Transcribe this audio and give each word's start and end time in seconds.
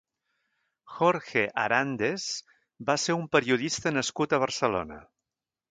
Jorge 0.93 1.43
Arandes 1.65 2.25
va 2.89 2.99
ser 3.05 3.19
un 3.21 3.31
periodista 3.37 3.95
nascut 4.01 4.37
a 4.39 4.43
Barcelona. 4.47 5.01